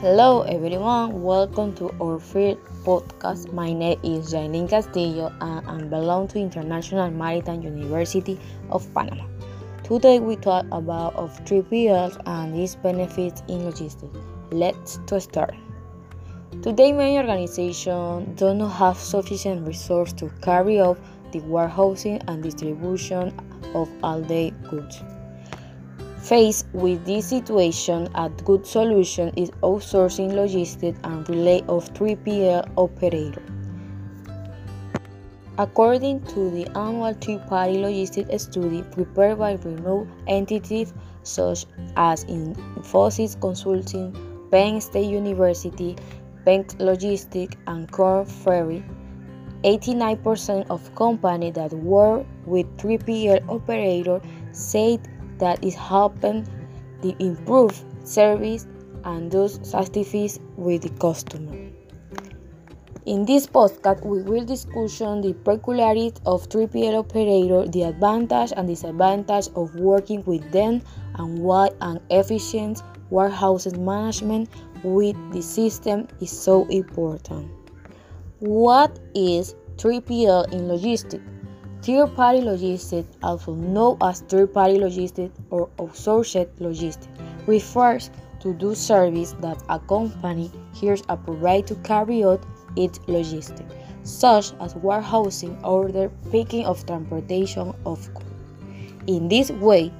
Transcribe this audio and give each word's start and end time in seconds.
Hello 0.00 0.40
everyone, 0.44 1.20
welcome 1.20 1.74
to 1.74 1.90
our 2.00 2.18
first 2.18 2.56
podcast. 2.86 3.52
My 3.52 3.70
name 3.70 4.00
is 4.02 4.32
Jailin 4.32 4.66
Castillo 4.66 5.30
and 5.42 5.68
I 5.68 5.76
belong 5.88 6.26
to 6.28 6.38
International 6.38 7.10
Maritime 7.10 7.60
University 7.60 8.40
of 8.70 8.88
Panama. 8.94 9.26
Today 9.84 10.18
we 10.18 10.36
talk 10.36 10.64
about 10.72 11.14
of 11.16 11.38
3PLs 11.44 12.18
and 12.24 12.58
its 12.58 12.76
benefits 12.76 13.42
in 13.48 13.66
logistics. 13.66 14.16
Let's 14.50 14.98
to 15.06 15.20
start. 15.20 15.54
Today 16.62 16.92
many 16.92 17.18
organizations 17.18 18.40
do 18.40 18.54
not 18.54 18.70
have 18.70 18.96
sufficient 18.96 19.66
resources 19.66 20.14
to 20.14 20.30
carry 20.40 20.80
out 20.80 20.98
the 21.32 21.40
warehousing 21.40 22.22
and 22.26 22.42
distribution 22.42 23.38
of 23.74 23.90
all-day 24.02 24.54
goods. 24.70 25.02
Faced 26.30 26.66
with 26.72 27.04
this 27.04 27.26
situation, 27.26 28.08
a 28.14 28.28
good 28.44 28.64
solution 28.64 29.30
is 29.36 29.50
outsourcing 29.64 30.32
logistics 30.32 31.00
and 31.02 31.28
relay 31.28 31.60
of 31.62 31.92
3PL 31.92 32.70
operator. 32.76 33.42
According 35.58 36.22
to 36.26 36.48
the 36.52 36.68
annual 36.78 37.14
three-party 37.14 37.78
logistics 37.78 38.44
study 38.44 38.84
prepared 38.92 39.40
by 39.40 39.54
renowned 39.54 40.08
entities 40.28 40.94
such 41.24 41.66
as 41.96 42.24
Infosys 42.26 43.34
Consulting, 43.40 44.14
Penn 44.52 44.80
State 44.80 45.10
University, 45.10 45.96
Penn 46.44 46.64
Logistics, 46.78 47.56
and 47.66 47.90
Korn 47.90 48.24
Ferry, 48.24 48.84
89% 49.64 50.70
of 50.70 50.94
companies 50.94 51.54
that 51.54 51.72
work 51.72 52.24
with 52.46 52.66
3PL 52.76 53.48
operators 53.48 54.22
said 54.52 55.00
that 55.40 55.62
is 55.64 55.74
helping 55.74 56.46
the 57.02 57.16
improve 57.18 57.84
service 58.04 58.66
and 59.04 59.30
those 59.30 59.58
satisfies 59.62 60.38
with 60.56 60.82
the 60.82 60.90
customer. 61.00 61.56
In 63.06 63.24
this 63.24 63.46
podcast, 63.46 64.04
we 64.04 64.22
will 64.22 64.44
discuss 64.44 64.98
the 64.98 65.34
peculiarities 65.42 66.20
of 66.26 66.48
3PL 66.48 66.98
operator, 66.98 67.66
the 67.66 67.84
advantage 67.84 68.52
and 68.56 68.68
disadvantage 68.68 69.48
of 69.56 69.74
working 69.74 70.22
with 70.26 70.48
them, 70.52 70.82
and 71.14 71.38
why 71.38 71.70
an 71.80 71.98
efficient 72.10 72.82
warehouse 73.08 73.66
management 73.72 74.50
with 74.84 75.16
the 75.32 75.42
system 75.42 76.06
is 76.20 76.30
so 76.30 76.66
important. 76.68 77.50
What 78.40 79.00
is 79.14 79.54
3PL 79.76 80.52
in 80.52 80.68
logistics? 80.68 81.24
Third-party 81.82 82.42
logistics, 82.42 83.16
also 83.22 83.54
known 83.54 83.96
as 84.02 84.20
third-party 84.20 84.78
logistics 84.78 85.38
or 85.50 85.68
outsourced 85.78 86.48
logistics, 86.58 87.08
refers 87.46 88.10
to 88.40 88.52
those 88.54 88.78
services 88.78 89.34
that 89.40 89.62
a 89.70 89.78
company 89.78 90.50
hires 90.78 91.02
a 91.08 91.16
provider 91.16 91.68
to 91.68 91.74
carry 91.76 92.22
out 92.22 92.44
its 92.76 93.00
logistics, 93.06 93.72
such 94.02 94.52
as 94.60 94.74
warehousing, 94.76 95.58
order 95.64 96.10
picking 96.30 96.66
of 96.66 96.84
transportation 96.86 97.72
of 97.86 98.12
goods. 98.14 98.26
In 99.06 99.28
this 99.28 99.50
way, 99.50 99.90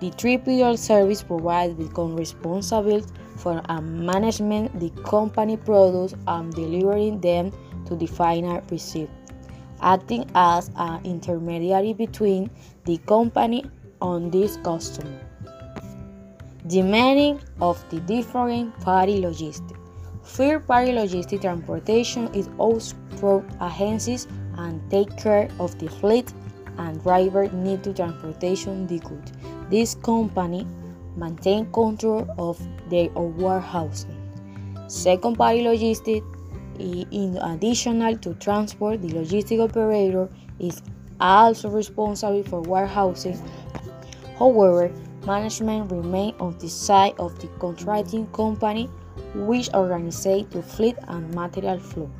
the 0.00 0.10
3PL 0.10 0.78
service 0.78 1.22
provider 1.22 1.74
becomes 1.74 2.18
responsible 2.18 3.02
for 3.36 3.60
a 3.68 3.82
management 3.82 4.78
the 4.80 4.90
company 5.02 5.56
products 5.56 6.14
and 6.26 6.52
delivering 6.54 7.20
them 7.20 7.52
to 7.86 7.94
the 7.94 8.06
final 8.06 8.62
recipient 8.70 9.10
acting 9.84 10.28
as 10.34 10.70
an 10.76 11.04
intermediary 11.04 11.92
between 11.92 12.50
the 12.84 12.96
company 13.06 13.64
and 14.00 14.32
this 14.32 14.56
customer. 14.58 15.20
The 16.64 16.82
meaning 16.82 17.40
of 17.60 17.84
the 17.90 18.00
different 18.00 18.80
party 18.80 19.20
logistics. 19.20 19.78
Third 20.24 20.66
party 20.66 20.92
logistic 20.92 21.42
transportation 21.42 22.32
is 22.34 22.48
also 22.56 22.96
through 23.16 23.44
agencies 23.60 24.26
and 24.56 24.80
take 24.90 25.14
care 25.18 25.50
of 25.60 25.78
the 25.78 25.88
fleet 25.88 26.32
and 26.78 27.00
driver 27.02 27.48
need 27.50 27.84
to 27.84 27.92
transportation 27.92 28.86
the 28.86 28.98
goods. 29.00 29.32
This 29.70 29.94
company 29.94 30.66
maintain 31.16 31.70
control 31.72 32.26
of 32.38 32.58
their 32.88 33.10
warehousing. 33.10 34.16
Second 34.88 35.36
party 35.36 35.60
logistic 35.60 36.22
in 36.78 37.36
addition 37.38 38.00
to 38.20 38.34
transport, 38.34 39.02
the 39.02 39.08
logistic 39.08 39.60
operator 39.62 40.28
is 40.58 40.82
also 41.20 41.70
responsible 41.70 42.42
for 42.42 42.60
warehousing. 42.60 43.40
However, 44.38 44.92
management 45.26 45.90
remains 45.90 46.34
on 46.40 46.58
the 46.58 46.68
side 46.68 47.14
of 47.18 47.38
the 47.40 47.48
contracting 47.58 48.26
company, 48.28 48.90
which 49.34 49.70
organizes 49.74 50.46
the 50.50 50.62
fleet 50.62 50.96
and 51.08 51.32
material 51.34 51.78
flows. 51.78 52.10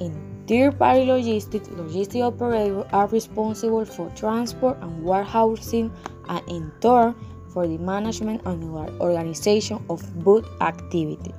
In 0.00 0.44
third-party 0.46 1.04
logistics, 1.04 1.68
logistic 1.68 2.22
operators 2.22 2.84
are 2.92 3.06
responsible 3.08 3.84
for 3.84 4.10
transport 4.10 4.78
and 4.80 5.04
warehousing, 5.04 5.92
and 6.28 6.48
in 6.48 6.72
turn 6.80 7.14
for 7.48 7.66
the 7.66 7.78
management 7.78 8.42
and 8.44 8.64
organization 9.00 9.84
of 9.88 10.02
both 10.24 10.46
activities 10.60 11.34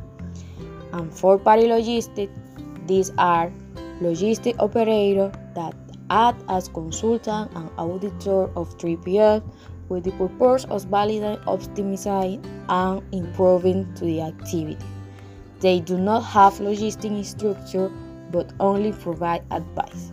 and 0.93 1.13
fourth-party 1.13 1.67
logistics. 1.67 2.31
These 2.85 3.11
are 3.17 3.51
logistic 4.01 4.55
operators 4.59 5.33
that 5.55 5.75
act 6.09 6.41
as 6.49 6.69
consultant 6.69 7.51
and 7.55 7.69
auditor 7.77 8.49
of 8.55 8.77
3PL 8.77 9.43
with 9.89 10.03
the 10.03 10.11
purpose 10.11 10.65
of 10.65 10.85
validating, 10.85 11.43
optimizing, 11.45 12.45
and 12.69 13.01
improving 13.13 13.93
to 13.95 14.05
the 14.05 14.21
activity. 14.21 14.77
They 15.59 15.79
do 15.79 15.97
not 15.97 16.21
have 16.21 16.53
logistic 16.55 17.25
structure 17.25 17.91
but 18.31 18.53
only 18.59 18.91
provide 18.91 19.43
advice. 19.51 20.11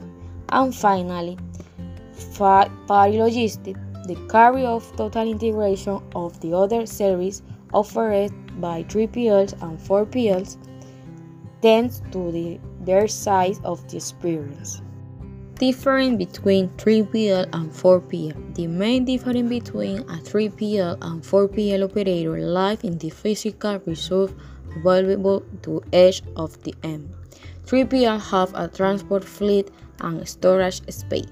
And 0.51 0.75
finally, 0.75 1.37
party 2.39 3.19
logistics, 3.19 3.81
the 4.07 4.17
carry 4.31 4.65
of 4.65 4.91
total 4.97 5.29
integration 5.29 6.01
of 6.15 6.39
the 6.41 6.53
other 6.55 6.87
service 6.87 7.43
offered 7.73 8.31
by 8.61 8.83
3PLs 8.85 9.53
and 9.63 9.79
4PLs 9.79 10.57
tends 11.63 12.03
to 12.13 12.31
the, 12.31 12.61
their 12.81 13.09
size 13.09 13.61
of 13.65 13.87
the 13.89 13.97
experience. 13.97 14.83
Difference 15.59 16.19
between 16.19 16.69
3PL 16.71 17.49
and 17.53 17.71
4PL. 17.71 18.55
The 18.55 18.67
main 18.67 19.05
difference 19.05 19.49
between 19.49 20.01
a 20.01 20.19
3PL 20.19 20.99
and 21.01 21.23
4PL 21.23 21.85
operator 21.85 22.39
lies 22.41 22.83
in 22.83 22.99
the 22.99 23.11
physical 23.11 23.81
resource 23.87 24.33
available 24.77 25.43
to 25.63 25.83
each 25.93 26.23
of 26.37 26.61
the 26.65 26.75
M. 26.83 27.09
3PL 27.67 28.21
have 28.21 28.53
a 28.55 28.69
transport 28.69 29.25
fleet 29.25 29.71
and 30.01 30.29
storage 30.29 30.83
space, 30.93 31.27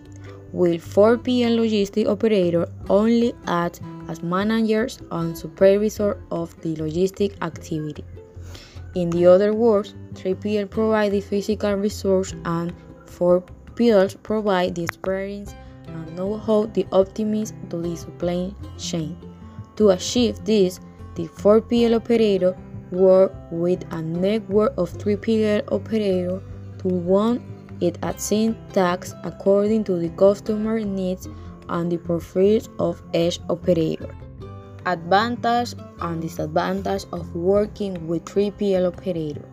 while 0.53 0.79
4PL 0.79 1.59
logistic 1.59 2.07
operator 2.07 2.69
only 2.89 3.35
act 3.47 3.81
as 4.09 4.23
managers 4.23 4.99
and 5.11 5.37
supervisor 5.37 6.23
of 6.31 6.55
the 6.61 6.77
logistic 6.77 7.35
activity. 7.43 8.05
In 8.95 9.09
the 9.09 9.27
other 9.27 9.55
words, 9.55 9.95
3PL 10.15 10.69
provide 10.69 11.13
the 11.13 11.23
physical 11.23 11.75
resource 11.75 12.35
and 12.45 12.75
4PLs 13.07 14.23
provide 14.23 14.75
the 14.75 14.85
experience 14.85 15.55
and 15.87 16.17
know-how 16.17 16.67
to 16.67 16.85
optimize 16.85 17.53
to 17.71 17.81
the 17.81 17.97
supply 17.97 18.53
chain. 18.77 19.17
To 19.77 19.91
achieve 19.91 20.45
this, 20.45 20.81
the 21.15 21.29
4PL 21.29 21.97
operator 21.97 22.57
work 22.91 23.33
with 23.51 23.83
a 23.93 24.03
network 24.03 24.75
of 24.77 24.93
3PL 24.93 25.73
operators 25.73 26.43
to 26.81 26.89
one 26.89 27.43
it 27.83 27.99
assign 28.03 28.57
tasks 28.73 29.13
according 29.25 29.83
to 29.85 29.97
the 29.99 30.11
customer 30.11 30.79
needs 30.81 31.29
and 31.69 31.91
the 31.91 31.99
preference 31.99 32.69
of 32.79 33.03
each 33.13 33.41
operator. 33.51 34.15
Advantage 34.87 35.75
and 36.01 36.23
disadvantage 36.23 37.05
of 37.13 37.35
working 37.35 38.07
with 38.07 38.25
3PL 38.25 38.87
operator. 38.87 39.45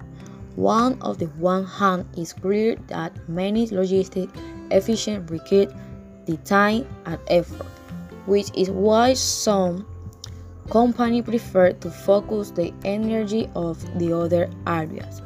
One 0.56 1.02
of 1.02 1.18
the 1.18 1.28
one 1.38 1.66
hand 1.66 2.06
is 2.18 2.34
clear 2.34 2.76
that 2.88 3.18
many 3.30 3.68
logistic 3.68 4.30
efficient 4.72 5.30
require 5.32 5.74
the 6.26 6.38
time 6.38 6.86
and 7.06 7.20
effort, 7.28 7.66
which 8.26 8.52
is 8.56 8.70
why 8.70 9.14
some 9.14 9.88
company 10.70 11.22
prefer 11.22 11.72
to 11.74 11.90
focus 11.90 12.52
the 12.52 12.74
energy 12.84 13.50
of 13.56 13.82
the 13.98 14.14
other 14.14 14.50
areas. 14.68 15.22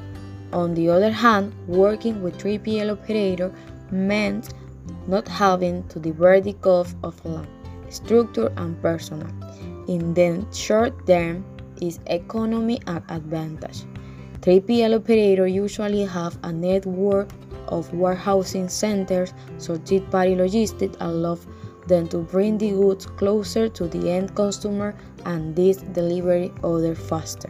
On 0.53 0.73
the 0.75 0.87
other 0.87 1.11
hand, 1.11 1.53
working 1.67 2.21
with 2.21 2.37
3PL 2.37 2.91
operator 2.91 3.51
meant 3.91 4.53
not 5.07 5.27
having 5.27 5.83
to 5.87 5.99
divert 5.99 6.43
the 6.43 6.53
cost 6.53 6.95
of 7.03 7.23
land, 7.25 7.47
structure, 7.89 8.53
and 8.57 8.79
personnel 8.81 9.31
in 9.87 10.13
the 10.13 10.45
short 10.53 10.93
term 11.07 11.43
is 11.81 11.99
economy 12.05 12.79
at 12.87 13.03
advantage. 13.09 13.83
3PL 14.41 14.95
operator 14.95 15.47
usually 15.47 16.05
have 16.05 16.37
a 16.43 16.51
network 16.51 17.29
of 17.67 17.91
warehousing 17.93 18.69
centers, 18.69 19.33
so 19.57 19.75
third-party 19.75 20.35
logistics 20.35 20.97
allow 20.99 21.37
them 21.87 22.07
to 22.09 22.19
bring 22.19 22.57
the 22.57 22.69
goods 22.69 23.05
closer 23.05 23.67
to 23.69 23.87
the 23.87 24.09
end 24.09 24.35
customer 24.35 24.95
and 25.25 25.55
this 25.55 25.77
delivery 25.77 26.51
order 26.61 26.93
faster. 26.93 27.49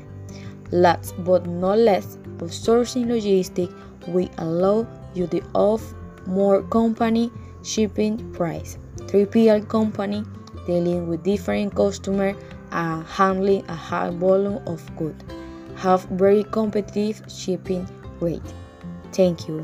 Last 0.73 1.13
but 1.23 1.45
not 1.45 1.77
least, 1.77 2.17
outsourcing 2.39 3.07
logistics 3.07 3.71
will 4.07 4.29
allow 4.39 4.87
you 5.13 5.27
the 5.27 5.43
off 5.53 5.93
more 6.25 6.63
company 6.63 7.29
shipping 7.61 8.17
price. 8.33 8.79
3PL 9.05 9.67
company 9.69 10.23
dealing 10.65 11.07
with 11.07 11.21
different 11.21 11.75
customer 11.75 12.33
and 12.71 13.05
handling 13.05 13.63
a 13.67 13.75
high 13.75 14.09
volume 14.09 14.59
of 14.65 14.81
goods 14.97 15.23
have 15.75 16.05
very 16.05 16.43
competitive 16.43 17.21
shipping 17.29 17.87
rate. 18.19 18.41
Thank 19.11 19.47
you. 19.47 19.63